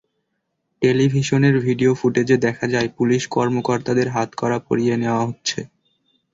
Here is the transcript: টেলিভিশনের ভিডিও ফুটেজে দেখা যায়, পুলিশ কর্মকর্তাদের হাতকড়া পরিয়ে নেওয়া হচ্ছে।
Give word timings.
টেলিভিশনের 0.81 1.55
ভিডিও 1.59 1.91
ফুটেজে 1.93 2.37
দেখা 2.37 2.65
যায়, 2.67 2.89
পুলিশ 2.97 3.23
কর্মকর্তাদের 3.27 4.07
হাতকড়া 4.09 4.59
পরিয়ে 4.67 4.95
নেওয়া 4.97 5.23
হচ্ছে। 5.25 5.59